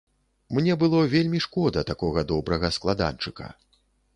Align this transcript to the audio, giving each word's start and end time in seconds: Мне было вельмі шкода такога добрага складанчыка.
Мне 0.57 0.77
было 0.83 1.01
вельмі 1.11 1.41
шкода 1.47 1.83
такога 1.91 2.25
добрага 2.35 2.73
складанчыка. 2.79 3.45